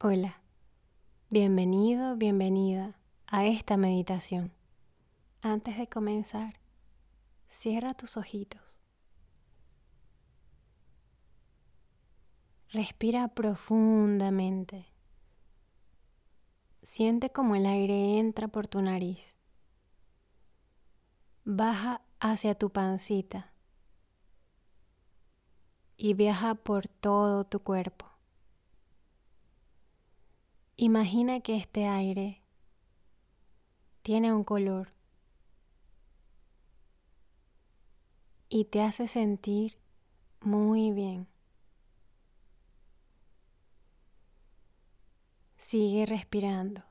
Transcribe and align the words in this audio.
Hola, 0.00 0.40
bienvenido, 1.28 2.14
bienvenida 2.14 2.96
a 3.26 3.46
esta 3.46 3.76
meditación. 3.76 4.52
Antes 5.42 5.76
de 5.76 5.88
comenzar, 5.88 6.60
cierra 7.48 7.94
tus 7.94 8.16
ojitos. 8.16 8.80
Respira 12.68 13.26
profundamente. 13.26 14.86
Siente 16.84 17.32
como 17.32 17.56
el 17.56 17.66
aire 17.66 18.20
entra 18.20 18.46
por 18.46 18.68
tu 18.68 18.80
nariz. 18.80 19.36
Baja 21.44 22.02
hacia 22.20 22.54
tu 22.54 22.70
pancita 22.70 23.52
y 25.96 26.14
viaja 26.14 26.54
por 26.54 26.86
todo 26.86 27.42
tu 27.42 27.58
cuerpo. 27.64 28.17
Imagina 30.80 31.40
que 31.40 31.56
este 31.56 31.88
aire 31.88 32.40
tiene 34.02 34.32
un 34.32 34.44
color 34.44 34.92
y 38.48 38.66
te 38.66 38.82
hace 38.82 39.08
sentir 39.08 39.76
muy 40.40 40.92
bien. 40.92 41.26
Sigue 45.56 46.06
respirando. 46.06 46.84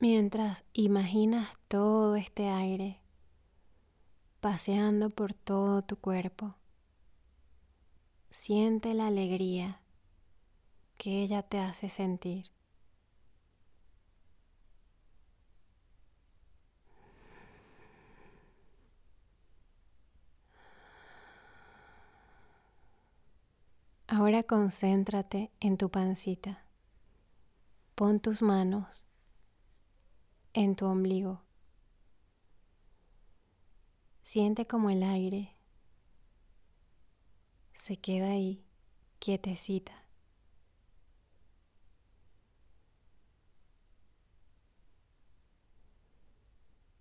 Mientras 0.00 0.64
imaginas 0.72 1.58
todo 1.68 2.16
este 2.16 2.48
aire 2.48 3.02
paseando 4.40 5.10
por 5.10 5.34
todo 5.34 5.82
tu 5.82 5.96
cuerpo, 5.96 6.54
siente 8.30 8.94
la 8.94 9.08
alegría 9.08 9.82
que 10.96 11.22
ella 11.22 11.42
te 11.42 11.58
hace 11.58 11.90
sentir. 11.90 12.46
Ahora 24.06 24.44
concéntrate 24.44 25.50
en 25.60 25.76
tu 25.76 25.90
pancita. 25.90 26.64
Pon 27.94 28.18
tus 28.18 28.40
manos 28.40 29.04
en 30.52 30.76
tu 30.76 30.86
ombligo. 30.86 31.42
Siente 34.22 34.66
como 34.66 34.90
el 34.90 35.02
aire 35.02 35.56
se 37.72 37.96
queda 37.96 38.30
ahí, 38.30 38.64
quietecita. 39.18 40.04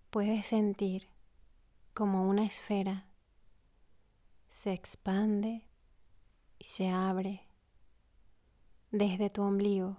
Puedes 0.09 0.47
sentir 0.47 1.07
como 1.93 2.27
una 2.27 2.45
esfera 2.45 3.09
se 4.49 4.73
expande 4.73 5.63
y 6.57 6.65
se 6.65 6.89
abre 6.89 7.47
desde 8.91 9.29
tu 9.29 9.43
ombligo 9.43 9.97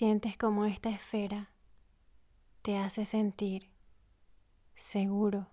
Sientes 0.00 0.38
como 0.38 0.64
esta 0.64 0.88
esfera 0.88 1.50
te 2.62 2.78
hace 2.78 3.04
sentir 3.04 3.68
seguro, 4.74 5.48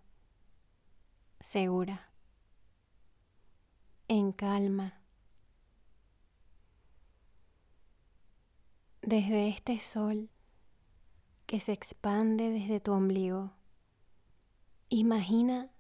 segura, 1.42 2.14
en 4.08 4.32
calma. 4.32 5.02
Desde 9.02 9.50
este 9.50 9.80
sol 9.80 10.30
que 11.46 11.60
se 11.60 11.74
expande 11.74 12.50
desde 12.50 12.80
tu 12.80 12.94
ombligo, 12.94 13.52
imagina 14.88 15.74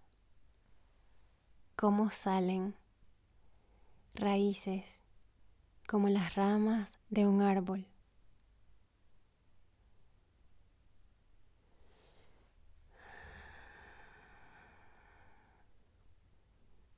cómo 1.77 2.11
salen 2.11 2.75
raíces 4.13 4.99
como 5.87 6.09
las 6.09 6.35
ramas 6.35 6.99
de 7.09 7.25
un 7.25 7.41
árbol 7.41 7.87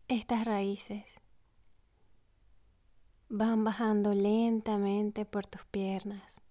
Estas 0.09 0.43
raíces 0.43 1.05
van 3.29 3.63
bajando 3.63 4.15
lentamente 4.15 5.23
por 5.23 5.45
tus 5.45 5.63
piernas. 5.65 6.41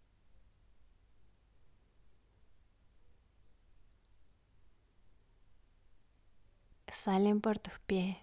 Salen 6.87 7.41
por 7.41 7.59
tus 7.59 7.77
pies 7.81 8.17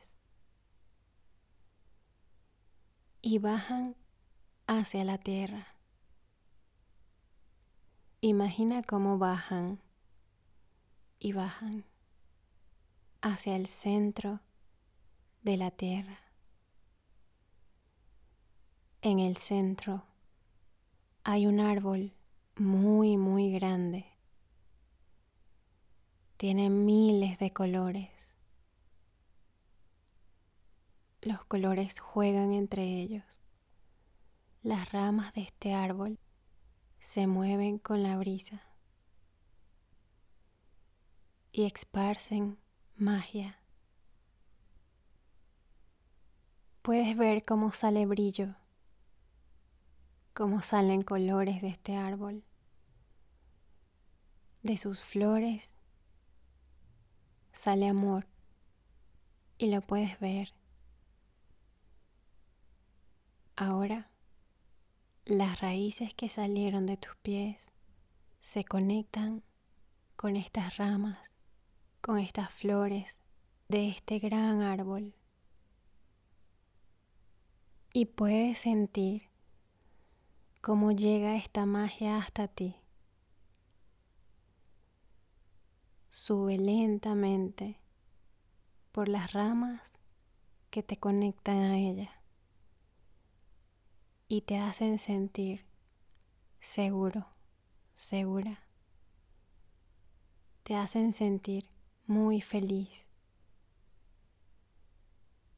y 3.22 3.40
bajan 3.40 3.98
hacia 4.68 5.04
la 5.04 5.18
tierra. 5.18 5.68
Imagina 8.22 8.84
cómo 8.84 9.18
bajan 9.18 9.82
y 11.20 11.34
bajan 11.34 11.84
hacia 13.22 13.58
el 13.58 13.68
centro 13.68 14.40
de 15.46 15.58
la 15.58 15.70
tierra. 15.70 16.20
En 19.04 19.20
el 19.20 19.38
centro 19.38 20.04
hay 21.24 21.46
un 21.46 21.60
árbol 21.60 22.16
muy, 22.56 23.16
muy 23.16 23.52
grande. 23.52 24.08
Tiene 26.38 26.72
miles 26.72 27.38
de 27.38 27.54
colores. 27.54 28.36
Los 31.22 31.46
colores 31.46 32.00
juegan 32.00 32.52
entre 32.52 32.84
ellos. 32.84 33.40
Las 34.64 34.92
ramas 34.92 35.32
de 35.36 35.42
este 35.42 35.76
árbol 35.76 36.18
se 36.98 37.28
mueven 37.28 37.78
con 37.78 38.02
la 38.02 38.18
brisa 38.18 38.64
y 41.52 41.66
esparcen 41.66 42.58
magia 42.96 43.60
puedes 46.86 47.18
ver 47.18 47.44
cómo 47.44 47.72
sale 47.72 48.06
brillo, 48.06 48.54
cómo 50.36 50.62
salen 50.62 51.02
colores 51.02 51.60
de 51.64 51.70
este 51.70 51.96
árbol, 51.98 52.44
de 54.62 54.78
sus 54.78 55.02
flores 55.02 55.74
sale 57.54 57.88
amor 57.88 58.28
y 59.58 59.72
lo 59.72 59.82
puedes 59.82 60.20
ver. 60.20 60.54
Ahora 63.56 64.12
las 65.26 65.62
raíces 65.62 66.14
que 66.14 66.30
salieron 66.30 66.86
de 66.86 66.98
tus 66.98 67.16
pies 67.16 67.72
se 68.42 68.64
conectan 68.64 69.42
con 70.16 70.36
estas 70.36 70.78
ramas, 70.78 71.18
con 72.02 72.20
estas 72.20 72.52
flores 72.52 73.18
de 73.70 73.90
este 73.90 74.20
gran 74.20 74.62
árbol 74.62 75.16
y 77.96 78.08
puedes 78.08 78.60
sentir 78.60 79.30
cómo 80.60 80.92
llega 80.92 81.38
esta 81.38 81.66
magia 81.66 82.18
hasta 82.18 82.50
ti. 82.50 82.76
Sube 86.10 86.58
lentamente 86.58 87.80
por 88.92 89.08
las 89.08 89.32
ramas 89.32 89.94
que 90.72 90.84
te 90.84 90.98
conectan 90.98 91.60
a 91.60 91.78
ella 91.78 92.22
y 94.28 94.42
te 94.42 94.58
hacen 94.58 95.00
sentir 95.00 95.66
seguro, 96.60 97.30
segura. 97.94 98.60
Te 100.64 100.76
hacen 100.76 101.14
sentir 101.14 101.66
muy 102.08 102.42
feliz. 102.42 103.08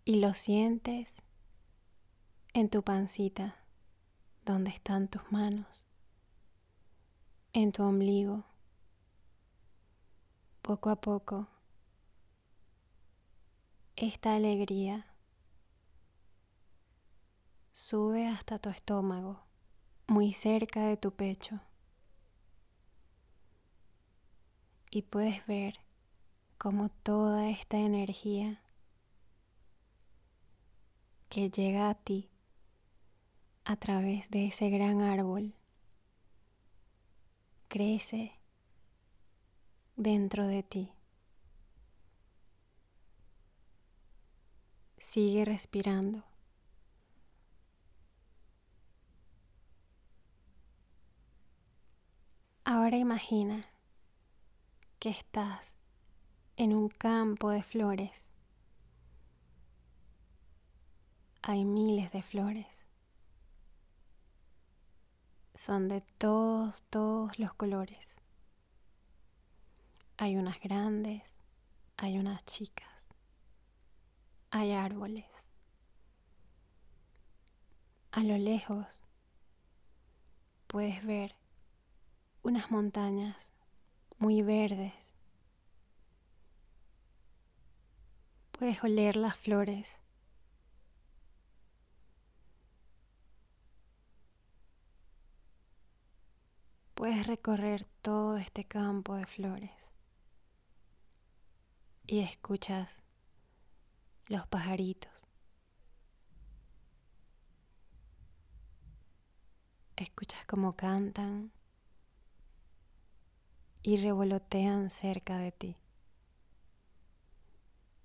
y 0.06 0.22
lo 0.22 0.34
sientes 0.36 1.16
en 2.60 2.70
tu 2.70 2.82
pancita, 2.82 3.56
donde 4.44 4.72
están 4.72 5.10
tus 5.10 5.32
manos, 5.32 5.86
en 7.54 7.72
tu 7.72 7.84
ombligo, 7.84 8.46
poco 10.64 10.90
a 10.90 10.96
poco, 10.96 11.48
esta 13.96 14.36
alegría 14.36 15.06
sube 17.74 18.28
hasta 18.28 18.58
tu 18.58 18.70
estómago, 18.70 19.44
muy 20.08 20.34
cerca 20.34 20.84
de 20.88 20.98
tu 20.98 21.12
pecho, 21.12 21.60
y 24.90 25.04
puedes 25.04 25.46
ver 25.46 25.76
cómo 26.58 26.90
toda 26.90 27.52
esta 27.52 27.78
energía 27.78 28.64
que 31.30 31.52
llega 31.52 31.92
a 31.92 31.94
ti 31.94 32.32
a 33.68 33.76
través 33.76 34.30
de 34.30 34.48
ese 34.48 34.70
gran 34.70 35.02
árbol 35.02 35.54
crece 37.68 38.32
dentro 39.98 40.48
de 40.48 40.64
ti. 40.64 40.94
Sigue 45.00 45.44
respirando. 45.44 46.24
Ahora 52.64 52.96
imagina 52.96 53.68
que 54.98 55.10
estás 55.10 55.76
en 56.56 56.74
un 56.74 56.88
campo 56.88 57.50
de 57.50 57.64
flores. 57.64 58.30
Hay 61.42 61.66
miles 61.66 62.14
de 62.14 62.24
flores 62.24 62.77
son 65.58 65.88
de 65.88 66.02
todos, 66.20 66.84
todos 66.84 67.40
los 67.40 67.54
colores. 67.54 68.16
Hay 70.18 70.38
unas 70.38 70.60
grandes, 70.62 71.24
hay 71.98 72.20
unas 72.20 72.46
chicas, 72.46 73.10
hay 74.52 74.72
árboles. 74.72 75.26
A 78.12 78.22
lo 78.22 78.38
lejos 78.38 79.02
puedes 80.68 81.04
ver 81.06 81.36
unas 82.44 82.70
montañas 82.72 83.50
muy 84.20 84.44
verdes. 84.44 84.94
Puedes 88.52 88.84
oler 88.84 89.16
las 89.16 89.38
flores 89.38 90.00
puedes 96.98 97.28
recorrer 97.28 97.86
todo 98.02 98.38
este 98.38 98.64
campo 98.64 99.14
de 99.14 99.28
flores 99.28 99.70
y 102.08 102.22
escuchas 102.22 103.04
los 104.30 104.48
pajaritos. 104.48 105.12
Escuchas 109.96 110.44
cómo 110.48 110.76
cantan 110.76 111.52
y 113.84 113.98
revolotean 113.98 114.90
cerca 114.90 115.38
de 115.38 115.52
ti. 115.52 115.76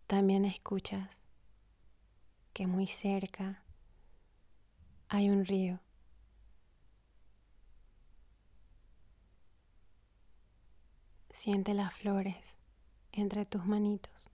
También 0.07 0.45
escuchas 0.45 1.19
que 2.53 2.67
muy 2.67 2.87
cerca 2.87 3.65
hay 5.09 5.31
un 5.31 5.47
río. 5.47 5.81
Siente 11.33 11.73
las 11.73 11.95
flores 11.95 12.59
entre 13.11 13.47
tus 13.47 13.65
manitos. 13.65 14.29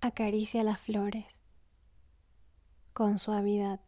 Acaricia 0.00 0.62
las 0.62 0.80
flores 0.80 1.26
con 2.92 3.18
suavidad. 3.18 3.80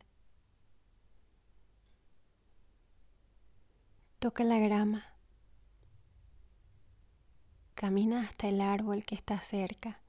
Toca 4.18 4.42
la 4.42 4.58
grama. 4.58 5.14
Camina 7.74 8.22
hasta 8.22 8.48
el 8.48 8.60
árbol 8.60 9.04
que 9.04 9.14
está 9.14 9.40
cerca 9.40 10.00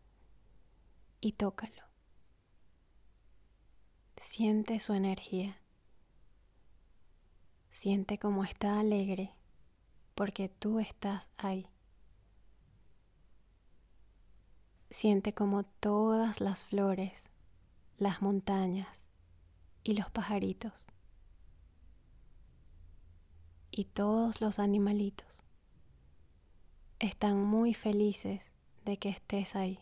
y 1.21 1.33
tócalo. 1.33 1.88
Siente 4.19 4.79
su 4.79 4.93
energía. 4.93 5.57
Siente 7.69 8.17
cómo 8.17 8.43
está 8.43 8.79
alegre 8.79 9.33
porque 10.13 10.49
tú 10.49 10.79
estás 10.79 11.29
ahí. 11.37 11.67
Siente 14.91 15.33
como 15.33 15.63
todas 15.63 16.41
las 16.41 16.65
flores, 16.65 17.29
las 17.97 18.21
montañas 18.21 19.05
y 19.83 19.93
los 19.93 20.11
pajaritos 20.11 20.87
y 23.71 23.85
todos 23.85 24.41
los 24.41 24.59
animalitos 24.59 25.41
están 26.99 27.41
muy 27.41 27.73
felices 27.73 28.51
de 28.83 28.97
que 28.97 29.07
estés 29.09 29.55
ahí. 29.55 29.79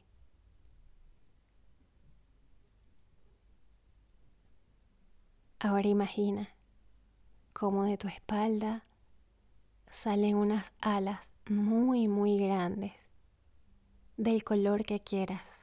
Ahora 5.60 5.88
imagina 5.88 6.50
cómo 7.52 7.86
de 7.86 7.98
tu 7.98 8.08
espalda 8.08 8.84
salen 9.90 10.36
unas 10.36 10.72
alas 10.82 11.34
muy, 11.50 12.08
muy 12.08 12.38
grandes, 12.38 12.94
del 14.18 14.44
color 14.44 14.86
que 14.86 15.00
quieras. 15.00 15.62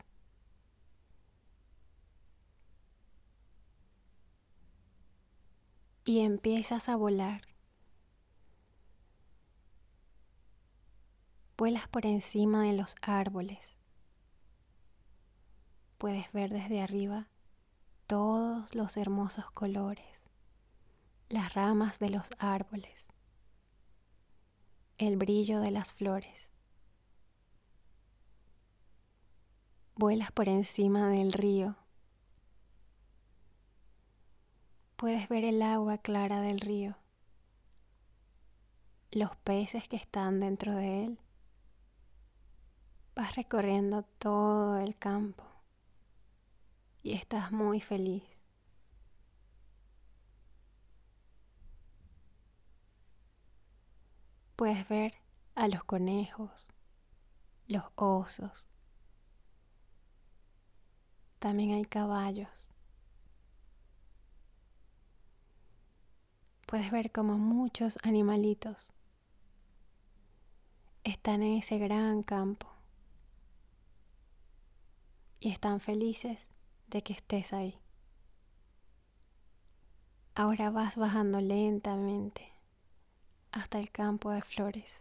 Y 6.05 6.20
empiezas 6.20 6.88
a 6.88 6.96
volar. 6.96 7.43
Vuelas 11.56 11.87
por 11.87 12.05
encima 12.05 12.65
de 12.65 12.72
los 12.72 12.96
árboles. 13.01 13.77
Puedes 15.98 16.32
ver 16.32 16.53
desde 16.53 16.82
arriba 16.82 17.29
todos 18.06 18.75
los 18.75 18.96
hermosos 18.96 19.51
colores, 19.51 20.25
las 21.29 21.55
ramas 21.55 21.99
de 21.99 22.11
los 22.11 22.31
árboles, 22.39 23.06
el 24.99 25.17
brillo 25.17 25.61
de 25.61 25.70
las 25.70 25.93
flores. 25.94 26.51
Vuelas 29.96 30.32
por 30.32 30.49
encima 30.49 31.08
del 31.08 31.32
río. 31.32 31.77
Puedes 34.96 35.29
ver 35.29 35.44
el 35.44 35.63
agua 35.63 35.99
clara 35.99 36.41
del 36.41 36.61
río, 36.61 36.96
los 39.13 39.34
peces 39.37 39.89
que 39.89 39.96
están 39.96 40.41
dentro 40.41 40.75
de 40.75 41.05
él. 41.05 41.19
Vas 43.15 43.34
recorriendo 43.37 44.03
todo 44.19 44.79
el 44.79 44.96
campo 44.96 45.54
y 47.05 47.13
estás 47.13 47.53
muy 47.53 47.81
feliz. 47.81 48.25
Puedes 54.56 54.89
ver 54.89 55.15
a 55.55 55.69
los 55.69 55.84
conejos, 55.84 56.69
los 57.69 57.84
osos. 57.94 58.67
También 61.39 61.73
hay 61.73 61.84
caballos. 61.84 62.70
Puedes 66.67 66.91
ver 66.91 67.13
como 67.13 67.37
muchos 67.37 67.99
animalitos 68.03 68.94
están 71.05 71.43
en 71.43 71.58
ese 71.58 71.77
gran 71.77 72.23
campo 72.23 72.67
y 75.39 75.51
están 75.51 75.81
felices 75.81 76.49
de 76.94 77.03
que 77.03 77.13
estés 77.13 77.53
ahí. 77.53 77.77
Ahora 80.36 80.70
vas 80.70 80.96
bajando 80.96 81.41
lentamente 81.41 82.53
hasta 83.51 83.81
el 83.81 83.91
campo 83.91 84.31
de 84.31 84.41
flores. 84.41 85.01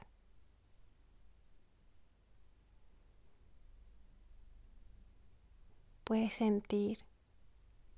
Puedes 6.03 6.33
sentir 6.33 6.97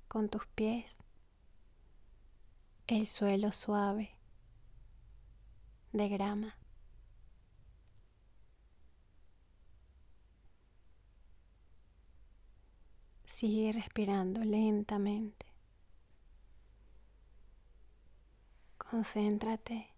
con 0.08 0.28
tus 0.28 0.46
pies 0.48 0.94
el 2.88 3.06
suelo 3.06 3.50
suave 3.50 4.10
de 5.92 6.08
grama. 6.10 6.58
Sigue 13.36 13.70
respirando 13.70 14.42
lentamente. 14.44 15.44
Concéntrate 18.78 19.94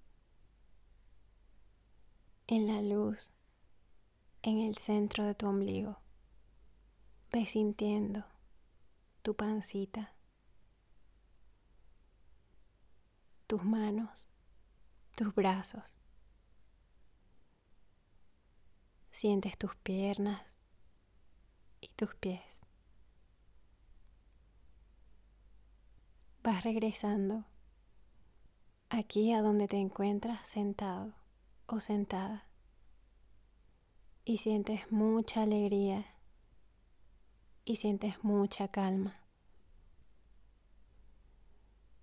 en 2.49 2.67
la 2.67 2.83
luz 2.83 3.31
en 4.43 4.59
el 4.59 4.77
centro 4.77 5.23
de 5.23 5.37
tu 5.37 5.47
ombligo. 5.47 6.01
Ve 7.31 7.47
sintiendo 7.47 8.25
tu 9.23 9.37
pancita, 9.37 10.13
tus 13.47 13.63
manos, 13.63 14.27
tus 15.15 15.33
brazos. 15.33 15.97
Sientes 19.13 19.57
tus 19.57 19.77
piernas 19.77 20.59
y 21.81 21.87
tus 21.95 22.17
pies. 22.17 22.63
Vas 26.43 26.65
regresando 26.65 27.45
aquí 28.89 29.33
a 29.33 29.43
donde 29.43 29.69
te 29.69 29.77
encuentras 29.77 30.49
sentado 30.49 31.13
o 31.67 31.81
sentada 31.81 32.49
y 34.25 34.39
sientes 34.39 34.91
mucha 34.93 35.43
alegría 35.43 36.07
y 37.65 37.77
sientes 37.77 38.23
mucha 38.23 38.69
calma. 38.69 39.21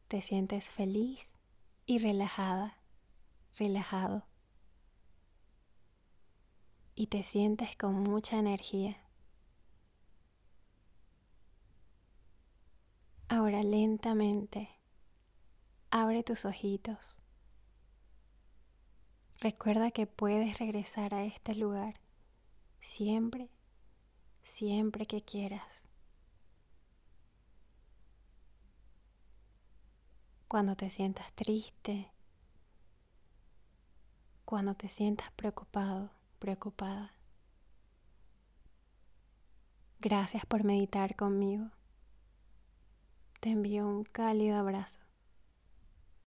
Te 0.07 0.21
sientes 0.21 0.71
feliz 0.71 1.33
y 1.85 1.99
relajada, 1.99 2.77
relajado. 3.57 4.25
Y 6.93 7.07
te 7.07 7.23
sientes 7.23 7.75
con 7.75 7.95
mucha 7.95 8.37
energía. 8.37 9.04
Ahora 13.27 13.63
lentamente 13.63 14.69
abre 15.89 16.21
tus 16.21 16.45
ojitos. 16.45 17.17
Recuerda 19.39 19.89
que 19.89 20.05
puedes 20.05 20.59
regresar 20.59 21.15
a 21.15 21.25
este 21.25 21.55
lugar 21.55 21.95
siempre, 22.81 23.49
siempre 24.43 25.07
que 25.07 25.23
quieras. 25.23 25.85
Cuando 30.47 30.75
te 30.75 30.91
sientas 30.91 31.33
triste, 31.33 32.11
cuando 34.45 34.75
te 34.75 34.87
sientas 34.87 35.31
preocupado, 35.31 36.11
preocupada. 36.37 37.11
Gracias 39.99 40.45
por 40.45 40.63
meditar 40.63 41.15
conmigo. 41.15 41.71
Te 43.45 43.51
envío 43.51 43.85
un 43.85 44.05
cálido 44.05 44.57
abrazo. 44.57 45.04